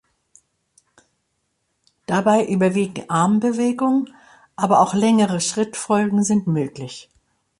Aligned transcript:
Dabei 2.07 2.43
überwiegen 2.47 3.07
Armbewegungen, 3.07 4.11
aber 4.55 4.79
auch 4.81 4.95
längere 4.95 5.39
Schrittfolgen 5.39 6.23
sind 6.23 6.47
möglich. 6.47 7.11